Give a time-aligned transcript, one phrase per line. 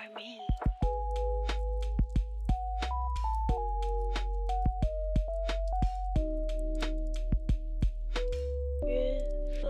[0.00, 0.38] for me.
[8.86, 9.18] 约
[9.60, 9.68] 法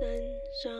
[0.00, 0.08] 三
[0.62, 0.72] 章，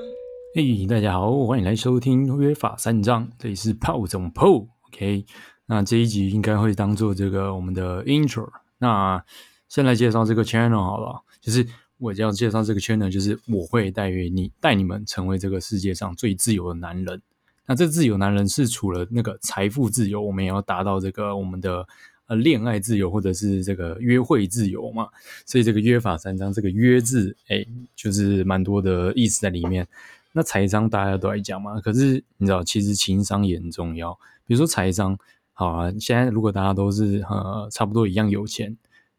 [0.55, 4.69] 嘿、大家好，欢迎来收听约法三章，这里是炮总 PO。
[4.89, 5.27] OK，
[5.67, 8.49] 那这一集应该会当做这个我们的 intro。
[8.79, 9.23] 那
[9.69, 11.67] 先来介绍这个 channel 好了，就是
[11.99, 17.21] 我要介绍这个 channel，就是我会带约你带你们成为这个世界上最自由的男人。
[17.69, 21.87] 那这自由男人是除了那个财富自由，我们也要达到这个我们的
[22.27, 25.07] 呃恋爱自由或者是这个约会自由嘛。
[25.45, 27.63] 所以这个约法三章，这个约字，哎，
[27.95, 29.87] 就是蛮多的意思在里面。
[30.33, 34.13] 那财商大家都来讲嘛，可是你知道，其实情商也很重要。
[34.47, 35.19] 比如说财商，
[35.53, 38.75] 好啊，现在如果大家都是呃差不多一样有钱，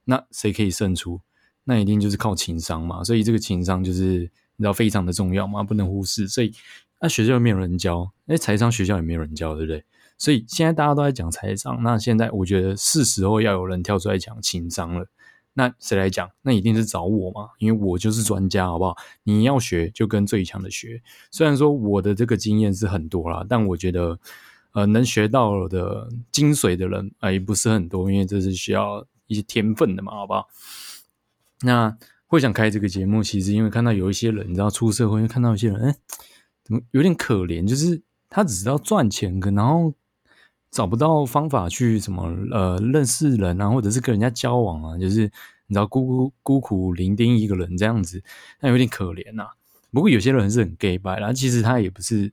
[0.06, 1.22] 那谁可以胜出？
[1.66, 3.04] 那一定就是靠情商嘛。
[3.04, 4.22] 所以这个情商就是
[4.56, 6.28] 你知道非常的重要嘛，不能忽视。
[6.28, 6.52] 所以
[7.00, 9.84] 那学校又没有人教，哎，财商学校也没有人教，对不对？
[10.18, 15.08] 所以现在大家都在讲财商，那现在我觉得是时候要有人跳出来讲情商了。
[15.54, 16.30] 那谁来讲？
[16.42, 18.96] 那一定是找我嘛，因为我就是专家，好不好？
[19.24, 21.02] 你要学就跟最强的学。
[21.32, 24.20] 虽然说我的这个经验是很多啦，但我觉得，
[24.74, 30.48] 呃，能学到的精髓的人，哎、也不是很多，因为这是需要一些天分的嘛，好不好？
[31.62, 31.98] 那
[32.28, 35.96] 会想开这个节目，其实因为看到有一些人，你知道出社会，看到一些人，哎、
[36.70, 37.68] 怎么有点可怜？
[37.68, 39.92] 就是他只知道赚钱，可然后
[40.70, 45.24] 找不到方法去什么呃认识人啊，或者是跟人家交往啊，就是
[45.66, 48.24] 你知道孤孤孤苦伶仃一个人这样子，
[48.62, 49.48] 那有点可怜呐、
[49.92, 52.32] 不过有些人是很 gay 白啦，其实他也不是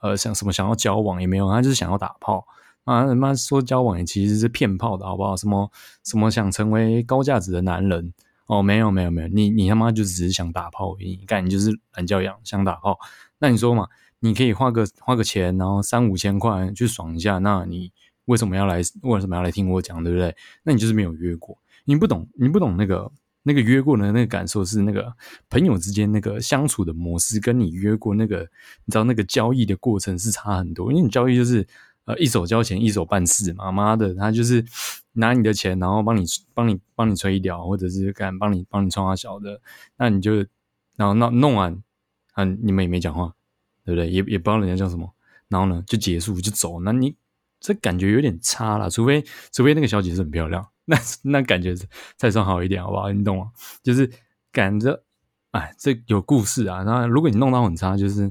[0.00, 2.46] 呃想什么想要交往也没有，他就是想要打炮
[2.84, 3.06] 啊。
[3.06, 5.34] 他妈说交往也其实是骗炮的好不好？
[5.34, 5.70] 什么
[6.04, 8.12] 什么想成为高价值的男人
[8.50, 12.98] 哦，没有没有没有，你你他妈就只是想打炮而已，干你就是懒教养想打炮。
[13.38, 13.86] 那你说嘛？
[14.18, 17.92] 你可以花个花个钱，然后三五千块去爽一下，那你
[18.24, 18.82] 为什么要来？
[19.02, 20.34] 为什么要来听我讲，对不对？
[20.64, 23.12] 那你就是没有约过，你不懂，你不懂那个
[23.44, 25.14] 那个约过的那个感受是那个
[25.48, 28.40] 朋友之间那个相处的模式，跟你约过那个，
[28.84, 30.90] 你知道那个交易的过程是差很多。
[30.90, 31.64] 因为你交易就是
[32.04, 34.64] 呃一手交钱一手办事嘛，妈的，他就是
[35.12, 36.24] 拿你的钱，然后帮你
[36.54, 39.60] 帮你帮你吹掉，或者是干帮你帮你创下小的，
[39.96, 40.36] 那你就
[40.96, 41.82] 然后弄弄完，
[42.32, 43.34] 啊，你们也没讲话。
[43.82, 44.10] 对不对？
[44.10, 45.10] 也也不知道人家叫什么，
[45.48, 47.16] 然后呢就结束就走，那你
[47.58, 51.74] 这感觉有点差了，除非除非那个小姐是很漂亮， 那那感觉
[52.18, 53.10] 才算好一点，好不好？
[53.10, 53.50] 你懂吗？
[53.82, 54.08] 就是
[54.52, 55.02] 感觉，
[55.52, 56.82] 哎，这有故事啊。
[56.82, 58.30] 那如果你弄到很差，就是，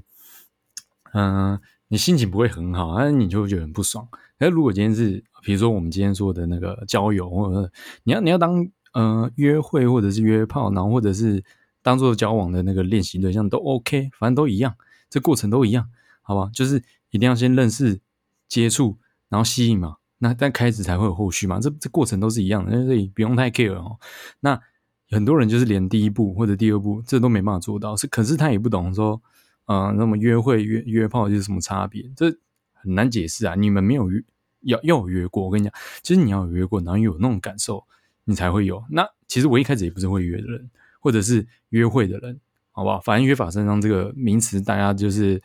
[1.13, 1.59] 嗯、
[1.90, 4.08] 你心情不会很好，那你就会觉得很不爽。
[4.38, 7.72] 那如果今天是，比如说我们今天说的那个交友，或者
[8.04, 11.44] 你要你要当呃约会或者是约炮，然后或者是
[11.82, 14.76] 当做交往的那个练习对象都 OK，反正都一样。
[15.10, 15.90] 这过程都一样，
[16.22, 16.50] 好吧？
[16.54, 18.00] 就是一定要先认识、
[18.48, 18.98] 接触，
[19.28, 19.96] 然后吸引嘛。
[20.20, 21.60] 那但开始才会有后续嘛。
[21.60, 23.98] 这这过程都是一样的，所以不用太 care 哦。
[24.42, 24.62] 那
[25.10, 29.20] 很多人就是连第一步或者第二步这都没办法做到，是可是他也不懂说，
[29.69, 32.03] 呃，那么约会约约炮就是什么差别？
[32.16, 32.25] 这
[32.74, 33.53] 很难解释啊。
[33.53, 34.19] 你们没有约，
[34.62, 37.85] 要要有约过，我跟你讲，其实你要有约过，然后有那种感受，
[38.24, 38.84] 你才会有。
[38.90, 40.69] 那其实我一开始也不是会约的人，
[41.00, 42.40] 或者是约会的人。
[42.72, 42.97] 好不好？
[43.02, 45.41] 反正约法三章这个名词，大家就是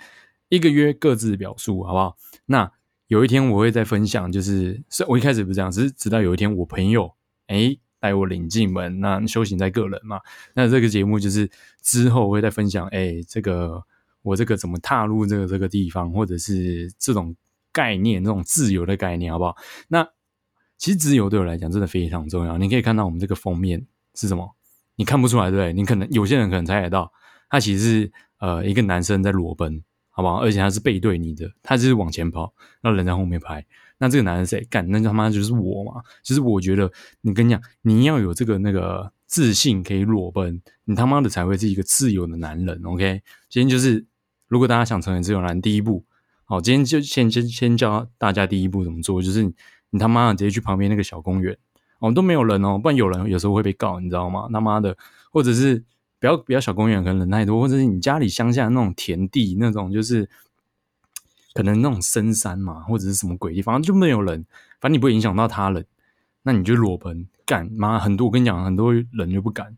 [0.50, 2.16] 一个约各自表述，好不好？
[2.46, 2.70] 那
[3.08, 7.12] 有一天我会再分享，就是是我一开始不是这样，只是直到有一天我朋友
[7.48, 10.20] 哎带我领进门，那修行在个人嘛。
[10.54, 11.50] 那这个节目就是
[11.82, 13.82] 之后会再分享，哎，这个
[14.24, 17.36] 我这个怎么踏入这个这个地方，或者是这种
[17.70, 19.54] 概念，这种自由的概念，好不好？
[19.86, 20.04] 那
[20.76, 22.58] 其实自由对我来讲真的非常重要。
[22.58, 24.56] 你可以看到我们这个封面是什么？
[24.96, 25.72] 你看不出来，对不对？
[25.72, 27.12] 你可能有些人可能猜得到。
[27.50, 30.40] 他其实是呃一个男生在裸奔，好不好？
[30.40, 32.52] 而且他是背对你的，他就是往前跑，
[32.82, 33.64] 那人在后面拍。
[33.98, 34.88] 那这个男人谁干？
[34.90, 36.02] 那他妈就是我嘛！
[36.24, 42.82] 就是我觉得，你跟你讲，你要有这个那个自信，可以裸奔，你他妈的才会是一个自由的男人。
[42.84, 44.04] OK，今天就是，
[44.48, 46.04] 如果大家想成为自由男，第一步，
[46.44, 49.54] 好，今天就先先先教大家第一步怎么做，就是你
[49.90, 51.56] 你他妈的直接去旁边那个小公园，
[51.98, 54.48] 哦都没有人哦，不然有人有时候会被告，你知道吗？
[54.52, 54.96] 他妈的，
[55.30, 55.84] 或者是。
[56.20, 60.26] 不要不要小公园，可能人太多，或者是你家里乡下那种田地，那种就是
[61.52, 64.42] 可能那种深山嘛，或者是什么鬼地方就没有人，
[64.80, 65.84] 反正你不会影响到他人，
[66.42, 68.26] 那你就裸奔干妈很多。
[68.26, 69.76] 我跟你讲，很多人就不敢。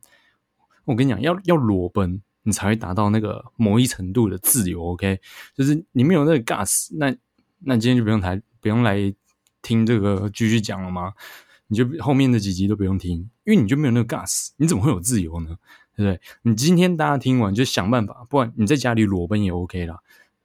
[0.84, 4.82] 我跟你讲，要要裸奔，你才会达到那个某一程度的自由。
[4.82, 5.20] OK，
[5.54, 7.14] 就是你没有那个 gas，那
[7.58, 9.12] 那今天就不用来不用来
[9.60, 11.12] 听这个继续讲了吗？
[11.66, 15.58] 你就后面的几集都不用听，因为你就没有那个 gas，你怎么会有自由呢？
[15.96, 16.20] 对不对？
[16.42, 19.98] 你今天大家听完就想办法，不然你在家里裸奔也 OK 啦。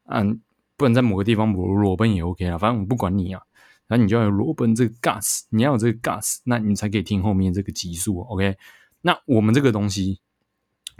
[0.05, 0.41] 嗯，
[0.75, 3.41] 不然在某个地方裸裸奔也 OK 啊，反正我不管你啊。
[3.87, 8.57] 然后你就要有裸奔这个 gas，你要有这个 gas，那你才可以听后面这个集数，OK？
[9.01, 10.21] 那我们这个东西，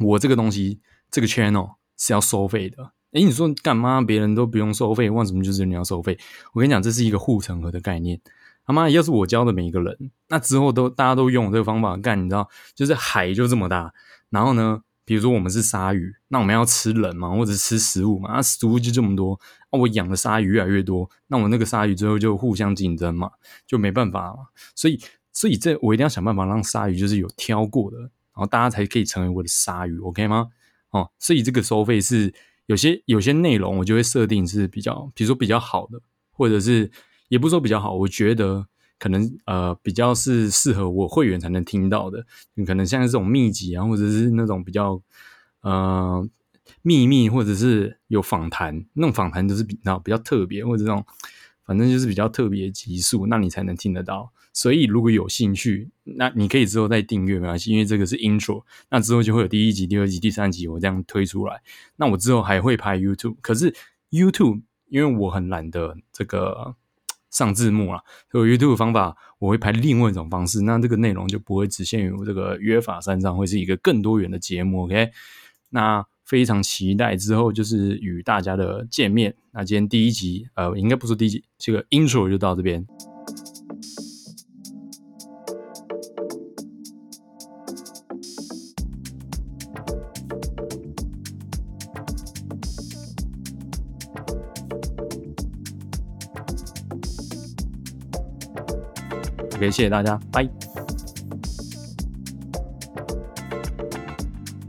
[0.01, 2.92] 我这个东西，这个 channel 是要收费的。
[3.12, 4.01] 诶，你说干嘛？
[4.01, 6.18] 别人都不用收费，为什么就是你要收费？
[6.53, 8.19] 我跟你讲，这是一个护城河的概念。
[8.65, 13.94] 他妈，要是我教的每一个人，那之后都大家都用这个方法干，你知道，就是海就这么大，
[14.30, 14.81] 然后呢？
[15.03, 18.33] 比如说我们是鲨鱼，那我们要吃人嘛，或者吃食物嘛？
[18.36, 19.38] 那食物就这么多，
[19.71, 23.30] 那我养的鲨鱼越来越多，那我那个鲨鱼最后就互相竞争嘛，
[23.68, 24.38] 就没办法嘛。
[24.74, 24.97] 所以，
[25.33, 27.97] 所以这我一定要想办法让鲨鱼就是有挑过的，
[28.42, 30.48] 然后大家才可以成为我的鲨鱼，OK 吗？
[30.90, 32.34] 哦，所以这个收费是
[32.66, 36.02] 有些有些内容我就会设定是比较，比如说比较好的，
[36.32, 36.92] 或者是
[37.30, 38.68] 也不说比较好，我觉得。
[39.02, 42.24] 可能呃比较是适合我会员才能听到的，
[42.68, 45.02] 可能像这种秘籍啊，或者是那种比较
[45.62, 46.24] 呃
[46.84, 51.04] 秘密，或者是有访谈，那种访谈都是比较比较特别，或者这种
[51.71, 54.29] 反正就是比较特别集数，那你才能听得到。
[54.51, 61.62] 所以如果有兴趣，那你可以之后再订阅没关系，因为这个是 intro，那之后就会有第一集、第二集、第三集我这样推出来。
[61.95, 63.73] 那我之后还会拍 YouTube，可是
[64.09, 66.75] YouTube 因为我很懒得这个。
[67.31, 74.83] 上字幕啊，所以 YouTube 方法我会拍另外一种方式，那这个内容就不会只限于我这个约法三章，会是一个更多元的节目。
[74.83, 75.12] OK，
[75.69, 79.36] 那非常期待之后就是与大家的见面。
[79.51, 82.88] 那今天第一集，呃，应该不是第一集，这个 Intro 就到这边。
[99.54, 100.70] OK，谢谢大家，拜。